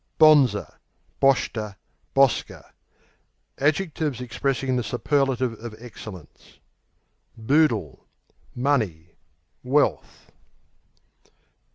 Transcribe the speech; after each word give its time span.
Bonzer, 0.19 0.79
boshter, 1.21 1.75
bosker 2.15 2.63
Adjectives 3.59 4.19
expressing 4.19 4.75
the 4.75 4.81
superlative 4.83 5.53
of 5.63 5.75
excellence. 5.77 6.57
Boodle 7.37 8.07
Money; 8.55 9.13
wealth. 9.61 10.31